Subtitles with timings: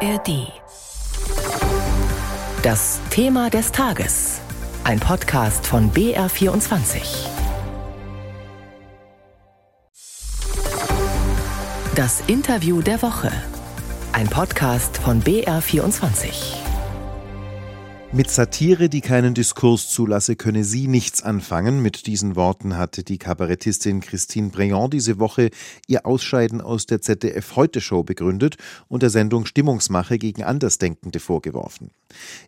[0.00, 0.52] ARD.
[2.62, 4.40] Das Thema des Tages.
[4.84, 7.00] Ein Podcast von BR24.
[11.94, 13.32] Das Interview der Woche.
[14.12, 16.65] Ein Podcast von BR24.
[18.16, 21.82] Mit Satire, die keinen Diskurs zulasse, könne sie nichts anfangen.
[21.82, 25.50] Mit diesen Worten hatte die Kabarettistin Christine Briand diese Woche
[25.86, 28.56] ihr Ausscheiden aus der ZDF Heute Show begründet
[28.88, 31.90] und der Sendung Stimmungsmache gegen Andersdenkende vorgeworfen.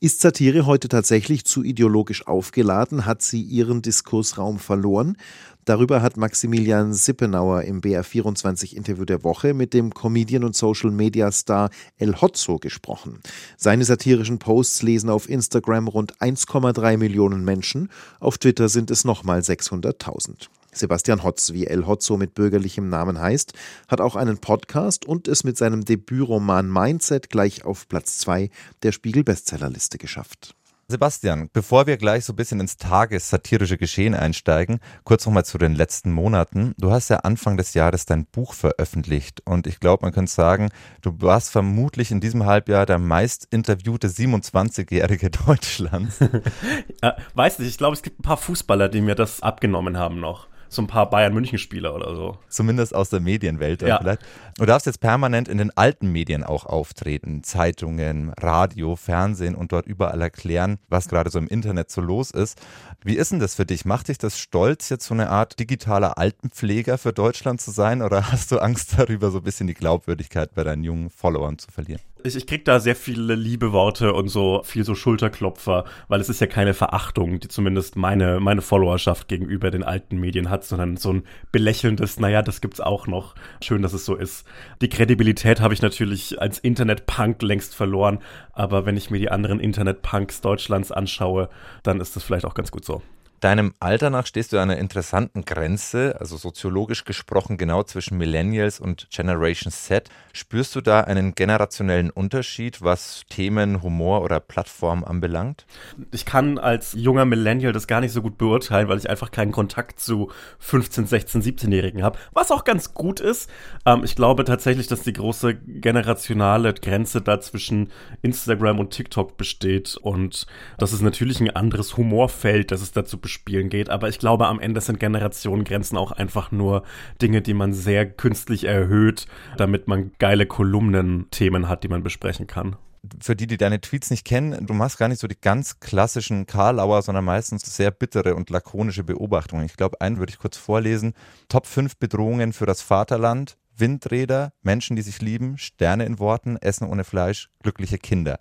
[0.00, 3.06] Ist Satire heute tatsächlich zu ideologisch aufgeladen?
[3.06, 5.16] Hat sie ihren Diskursraum verloren?
[5.64, 12.58] Darüber hat Maximilian Sippenauer im BR24-Interview der Woche mit dem Comedian und Social-Media-Star El Hotzo
[12.58, 13.20] gesprochen.
[13.56, 17.88] Seine satirischen Posts lesen auf Instagram rund 1,3 Millionen Menschen,
[18.20, 20.48] auf Twitter sind es nochmal 600.000.
[20.72, 23.54] Sebastian Hotz, wie El Hotzo mit bürgerlichem Namen heißt,
[23.88, 28.50] hat auch einen Podcast und es mit seinem Debütroman Mindset gleich auf Platz 2
[28.82, 30.54] der Spiegel-Bestsellerliste geschafft.
[30.86, 35.74] Sebastian, bevor wir gleich so ein bisschen ins tagessatirische Geschehen einsteigen, kurz nochmal zu den
[35.74, 36.74] letzten Monaten.
[36.78, 40.68] Du hast ja Anfang des Jahres dein Buch veröffentlicht und ich glaube, man könnte sagen,
[41.00, 46.18] du warst vermutlich in diesem Halbjahr der meist interviewte 27-Jährige Deutschlands.
[47.02, 50.20] ja, weiß nicht, ich glaube, es gibt ein paar Fußballer, die mir das abgenommen haben
[50.20, 52.38] noch so ein paar Bayern-München-Spieler oder so.
[52.48, 53.98] Zumindest aus der Medienwelt ja.
[53.98, 54.20] vielleicht.
[54.58, 57.42] Du darfst jetzt permanent in den alten Medien auch auftreten.
[57.42, 62.60] Zeitungen, Radio, Fernsehen und dort überall erklären, was gerade so im Internet so los ist.
[63.02, 63.84] Wie ist denn das für dich?
[63.84, 68.02] Macht dich das stolz, jetzt so eine Art digitaler Altenpfleger für Deutschland zu sein?
[68.02, 71.70] Oder hast du Angst darüber, so ein bisschen die Glaubwürdigkeit bei deinen jungen Followern zu
[71.70, 72.00] verlieren?
[72.24, 76.30] Ich, ich krieg da sehr viele liebe Worte und so viel so Schulterklopfer, weil es
[76.30, 80.96] ist ja keine Verachtung, die zumindest meine, meine Followerschaft gegenüber den alten Medien hat, sondern
[80.96, 83.34] so ein belächelndes, naja, das gibt's auch noch.
[83.62, 84.46] Schön, dass es so ist.
[84.80, 88.20] Die Kredibilität habe ich natürlich als Internetpunk längst verloren,
[88.52, 91.50] aber wenn ich mir die anderen Internetpunks Deutschlands anschaue,
[91.82, 93.02] dann ist das vielleicht auch ganz gut so.
[93.44, 98.80] Deinem Alter nach stehst du an einer interessanten Grenze, also soziologisch gesprochen genau zwischen Millennials
[98.80, 100.08] und Generation Z.
[100.32, 105.66] Spürst du da einen generationellen Unterschied, was Themen, Humor oder Plattform anbelangt?
[106.10, 109.52] Ich kann als junger Millennial das gar nicht so gut beurteilen, weil ich einfach keinen
[109.52, 113.50] Kontakt zu 15, 16, 17-Jährigen habe, was auch ganz gut ist.
[113.84, 119.98] Ähm, ich glaube tatsächlich, dass die große generationale Grenze da zwischen Instagram und TikTok besteht
[119.98, 120.46] und
[120.78, 123.90] dass es natürlich ein anderes Humorfeld, das es dazu besteht Spielen geht.
[123.90, 126.84] Aber ich glaube, am Ende sind Generationengrenzen auch einfach nur
[127.20, 129.26] Dinge, die man sehr künstlich erhöht,
[129.58, 132.76] damit man geile Kolumnen-Themen hat, die man besprechen kann
[133.20, 136.46] für die, die deine Tweets nicht kennen, du machst gar nicht so die ganz klassischen
[136.46, 139.66] Karlauer, sondern meistens sehr bittere und lakonische Beobachtungen.
[139.66, 141.14] Ich glaube, einen würde ich kurz vorlesen.
[141.48, 143.58] Top 5 Bedrohungen für das Vaterland.
[143.76, 148.38] Windräder, Menschen, die sich lieben, Sterne in Worten, Essen ohne Fleisch, glückliche Kinder.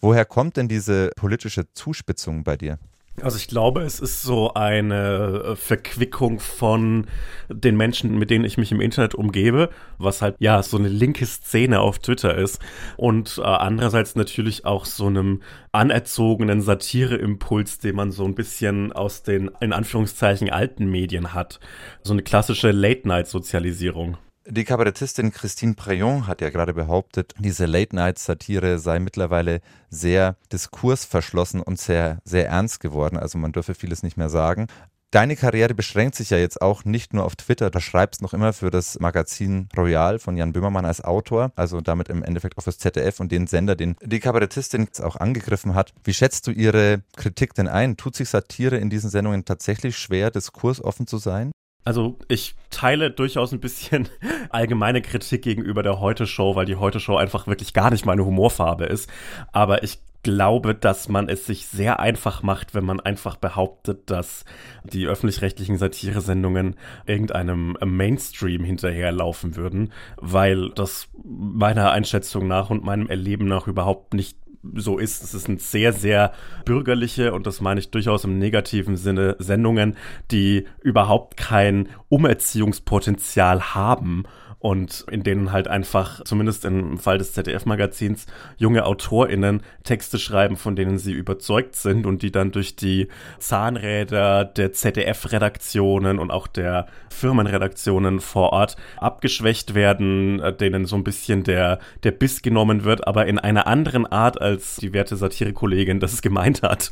[0.00, 2.78] Woher kommt denn diese politische Zuspitzung bei dir?
[3.22, 7.06] Also ich glaube, es ist so eine äh, Verquickung von
[7.48, 11.26] den Menschen, mit denen ich mich im Internet umgebe, was halt ja so eine linke
[11.26, 12.60] Szene auf Twitter ist
[12.96, 15.42] und äh, andererseits natürlich auch so einem
[15.72, 21.60] anerzogenen Satireimpuls, den man so ein bisschen aus den in Anführungszeichen alten Medien hat,
[22.02, 24.18] so eine klassische Late-Night-Sozialisierung.
[24.50, 29.60] Die Kabarettistin Christine Preyon hat ja gerade behauptet, diese Late-Night-Satire sei mittlerweile
[29.90, 33.18] sehr diskursverschlossen und sehr, sehr ernst geworden.
[33.18, 34.66] Also man dürfe vieles nicht mehr sagen.
[35.10, 37.68] Deine Karriere beschränkt sich ja jetzt auch nicht nur auf Twitter.
[37.68, 42.08] Da schreibst noch immer für das Magazin Royal von Jan Böhmermann als Autor, also damit
[42.08, 45.92] im Endeffekt auch fürs ZDF und den Sender, den die Kabarettistin jetzt auch angegriffen hat.
[46.04, 47.98] Wie schätzt du ihre Kritik denn ein?
[47.98, 51.52] Tut sich Satire in diesen Sendungen tatsächlich schwer, diskursoffen zu sein?
[51.84, 54.08] Also ich teile durchaus ein bisschen
[54.50, 59.08] allgemeine Kritik gegenüber der Heute-Show, weil die Heute-Show einfach wirklich gar nicht meine Humorfarbe ist.
[59.52, 64.44] Aber ich glaube, dass man es sich sehr einfach macht, wenn man einfach behauptet, dass
[64.84, 73.46] die öffentlich-rechtlichen Satiresendungen irgendeinem Mainstream hinterherlaufen würden, weil das meiner Einschätzung nach und meinem Erleben
[73.46, 74.36] nach überhaupt nicht
[74.74, 75.22] so ist.
[75.22, 76.32] Es sind sehr, sehr
[76.64, 79.96] bürgerliche, und das meine ich durchaus im negativen Sinne, Sendungen,
[80.30, 84.24] die überhaupt kein Umerziehungspotenzial haben
[84.60, 88.26] und in denen halt einfach, zumindest im Fall des ZDF-Magazins,
[88.56, 93.08] junge AutorInnen Texte schreiben, von denen sie überzeugt sind und die dann durch die
[93.38, 101.04] Zahnräder der ZDF-Redaktionen und auch der Firmenredaktionen vor Ort abgeschwächt werden, äh, denen so ein
[101.04, 106.00] bisschen der, der Biss genommen wird, aber in einer anderen Art, als die werte Satire-Kollegin
[106.00, 106.90] das gemeint hat.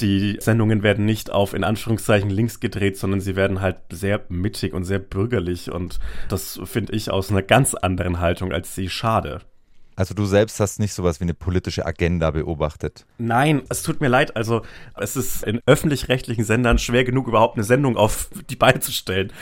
[0.00, 4.72] Die Sendungen werden nicht auf in Anführungszeichen links gedreht, sondern sie werden halt sehr mittig
[4.72, 9.40] und sehr bürgerlich und das finde ich aus einer ganz anderen Haltung als sie schade.
[9.94, 13.04] Also du selbst hast nicht sowas wie eine politische Agenda beobachtet.
[13.18, 14.36] Nein, es tut mir leid.
[14.36, 14.62] Also
[14.96, 19.32] es ist in öffentlich-rechtlichen Sendern schwer genug, überhaupt eine Sendung auf die Beine zu stellen.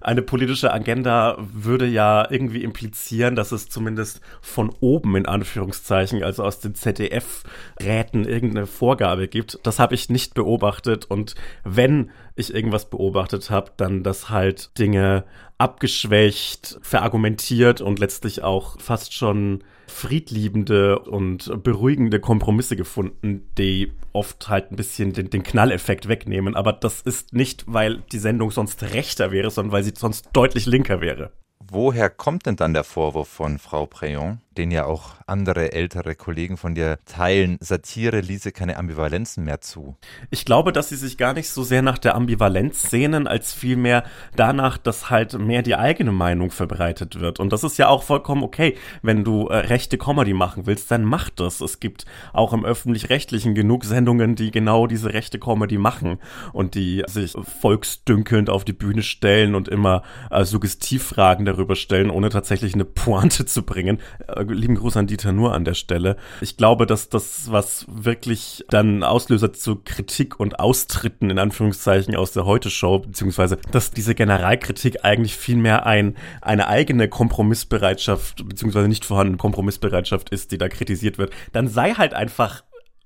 [0.00, 6.42] Eine politische Agenda würde ja irgendwie implizieren, dass es zumindest von oben in Anführungszeichen, also
[6.42, 9.60] aus den ZDF-Räten irgendeine Vorgabe gibt.
[9.62, 11.04] Das habe ich nicht beobachtet.
[11.04, 15.24] Und wenn ich irgendwas beobachtet habe, dann dass halt Dinge
[15.58, 24.70] abgeschwächt, verargumentiert und letztlich auch fast schon friedliebende und beruhigende Kompromisse gefunden, die oft halt
[24.70, 26.56] ein bisschen den, den Knalleffekt wegnehmen.
[26.56, 30.66] Aber das ist nicht, weil die Sendung sonst rechter wäre, sondern weil sie sonst deutlich
[30.66, 31.32] linker wäre.
[31.70, 34.40] Woher kommt denn dann der Vorwurf von Frau Preyon?
[34.56, 39.96] Den ja auch andere ältere Kollegen von dir teilen, Satire ließe keine Ambivalenzen mehr zu.
[40.30, 44.04] Ich glaube, dass sie sich gar nicht so sehr nach der Ambivalenz sehnen, als vielmehr
[44.36, 47.40] danach, dass halt mehr die eigene Meinung verbreitet wird.
[47.40, 48.76] Und das ist ja auch vollkommen okay.
[49.02, 51.60] Wenn du äh, rechte Comedy machen willst, dann mach das.
[51.60, 56.18] Es gibt auch im öffentlich-rechtlichen genug Sendungen, die genau diese rechte Comedy machen
[56.52, 62.28] und die sich volksdünkelnd auf die Bühne stellen und immer äh, Suggestivfragen darüber stellen, ohne
[62.28, 63.98] tatsächlich eine Pointe zu bringen.
[64.28, 66.16] Äh, lieben Gruß an Dieter Nur an der Stelle.
[66.40, 72.32] Ich glaube, dass das, was wirklich dann Auslöser zu Kritik und Austritten in Anführungszeichen aus
[72.32, 79.38] der Heute-Show, beziehungsweise, dass diese Generalkritik eigentlich vielmehr ein, eine eigene Kompromissbereitschaft, beziehungsweise nicht vorhandene
[79.38, 82.62] Kompromissbereitschaft ist, die da kritisiert wird, dann sei halt einfach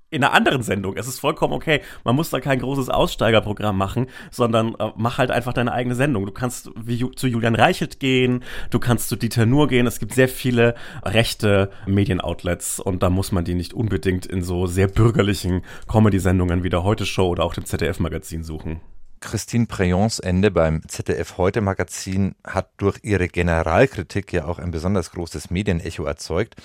[0.09, 0.95] in einer anderen Sendung.
[0.95, 1.81] Es ist vollkommen okay.
[2.03, 6.25] Man muss da kein großes Aussteigerprogramm machen, sondern äh, mach halt einfach deine eigene Sendung.
[6.25, 9.85] Du kannst wie zu Julian Reichelt gehen, du kannst zu Dieter Nur gehen.
[9.85, 14.65] Es gibt sehr viele rechte Medienoutlets und da muss man die nicht unbedingt in so
[14.65, 18.79] sehr bürgerlichen Comedy-Sendungen wie der Heute Show oder auch dem ZDF-Magazin suchen.
[19.19, 25.11] Christine Preyons Ende beim ZDF Heute Magazin hat durch ihre Generalkritik ja auch ein besonders
[25.11, 26.55] großes Medienecho erzeugt.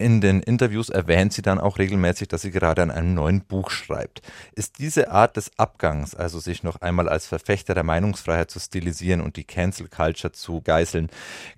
[0.00, 3.70] In den Interviews erwähnt sie dann auch regelmäßig, dass sie gerade an einem neuen Buch
[3.70, 4.22] schreibt.
[4.54, 9.20] Ist diese Art des Abgangs, also sich noch einmal als Verfechter der Meinungsfreiheit zu stilisieren
[9.20, 11.10] und die Cancel Culture zu geißeln,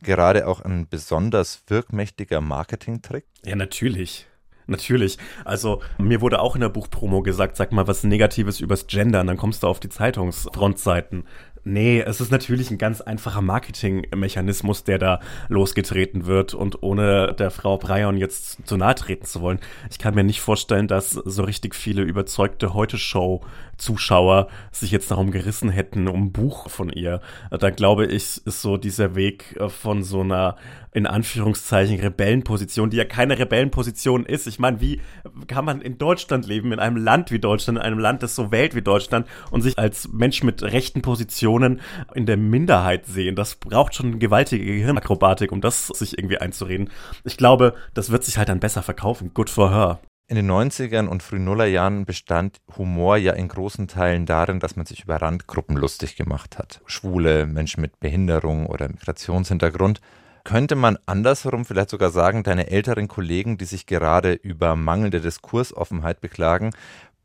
[0.03, 3.27] gerade auch ein besonders wirkmächtiger Marketingtrick?
[3.45, 4.27] Ja, natürlich.
[4.67, 5.19] Natürlich.
[5.45, 9.29] Also mir wurde auch in der Buchpromo gesagt, sag mal was Negatives übers Gender, und
[9.29, 11.29] dann kommst du auf die Zeitungsfrontseiten.
[11.65, 16.55] Nee, es ist natürlich ein ganz einfacher Marketingmechanismus, der da losgetreten wird.
[16.55, 20.41] Und ohne der Frau Breyon jetzt zu nahe treten zu wollen, ich kann mir nicht
[20.41, 26.69] vorstellen, dass so richtig viele überzeugte Heute-Show-Zuschauer sich jetzt darum gerissen hätten, um ein Buch
[26.69, 27.21] von ihr.
[27.51, 30.57] Da glaube ich, ist so dieser Weg von so einer
[30.93, 34.47] in Anführungszeichen Rebellenposition, die ja keine Rebellenposition ist.
[34.47, 35.01] Ich meine, wie
[35.47, 38.53] kann man in Deutschland leben, in einem Land wie Deutschland, in einem Land, das so
[38.53, 41.81] wählt wie Deutschland und sich als Mensch mit rechten Positionen
[42.15, 43.37] in der Minderheit sehen?
[43.37, 46.91] Das braucht schon gewaltige Gehirnakrobatik, um das sich irgendwie einzureden.
[47.25, 49.33] Ich glaube, das wird sich halt dann besser verkaufen.
[49.33, 50.01] Good for her.
[50.29, 54.87] In den 90ern und frühen Nullerjahren bestand Humor ja in großen Teilen darin, dass man
[54.87, 56.81] sich über Randgruppen lustig gemacht hat.
[56.87, 60.01] Schwule, Menschen mit Behinderung oder Migrationshintergrund.
[60.45, 66.21] Könnte man andersherum vielleicht sogar sagen, deine älteren Kollegen, die sich gerade über mangelnde Diskursoffenheit
[66.21, 66.71] beklagen,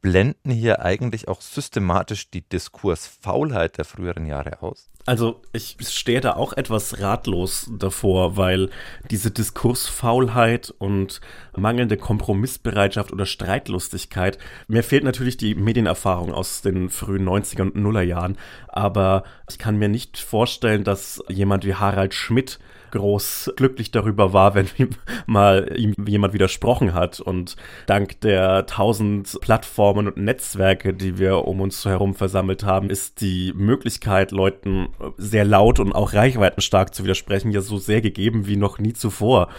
[0.01, 4.89] blenden hier eigentlich auch systematisch die Diskursfaulheit der früheren Jahre aus?
[5.07, 8.69] Also ich stehe da auch etwas ratlos davor, weil
[9.09, 11.21] diese Diskursfaulheit und
[11.55, 14.37] mangelnde Kompromissbereitschaft oder Streitlustigkeit,
[14.67, 18.37] mir fehlt natürlich die Medienerfahrung aus den frühen 90er und Nullerjahren,
[18.67, 22.59] aber ich kann mir nicht vorstellen, dass jemand wie Harald Schmidt
[22.91, 24.89] groß glücklich darüber war, wenn ihm
[25.25, 27.19] mal ihm jemand widersprochen hat.
[27.19, 33.21] Und dank der tausend Plattformen und Netzwerke, die wir um uns herum versammelt haben, ist
[33.21, 38.57] die Möglichkeit, Leuten sehr laut und auch reichweitenstark zu widersprechen, ja so sehr gegeben wie
[38.57, 39.49] noch nie zuvor.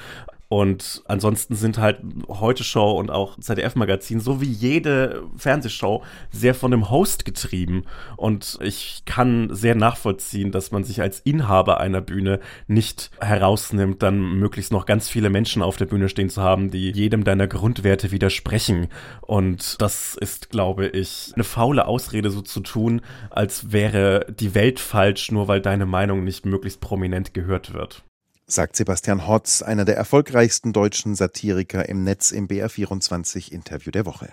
[0.49, 6.71] Und ansonsten sind halt Heute Show und auch ZDF-Magazin, so wie jede Fernsehshow, sehr von
[6.71, 7.85] dem Host getrieben.
[8.17, 14.21] Und ich kann sehr nachvollziehen, dass man sich als Inhaber einer Bühne nicht herausnimmt, dann
[14.39, 18.11] möglichst noch ganz viele Menschen auf der Bühne stehen zu haben, die jedem deiner Grundwerte
[18.11, 18.89] widersprechen.
[19.21, 24.81] Und das ist, glaube ich, eine faule Ausrede, so zu tun, als wäre die Welt
[24.81, 28.03] falsch, nur weil deine Meinung nicht möglichst prominent gehört wird
[28.51, 34.33] sagt Sebastian Hotz, einer der erfolgreichsten deutschen Satiriker im Netz im BR24 Interview der Woche.